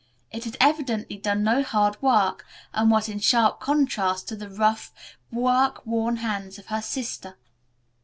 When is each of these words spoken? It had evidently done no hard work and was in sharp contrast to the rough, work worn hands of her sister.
It 0.31 0.45
had 0.45 0.57
evidently 0.59 1.17
done 1.19 1.43
no 1.43 1.61
hard 1.61 2.01
work 2.01 2.43
and 2.73 2.89
was 2.89 3.07
in 3.07 3.19
sharp 3.19 3.59
contrast 3.59 4.27
to 4.29 4.35
the 4.35 4.49
rough, 4.49 4.91
work 5.31 5.85
worn 5.85 6.15
hands 6.15 6.57
of 6.57 6.65
her 6.73 6.81
sister. 6.81 7.37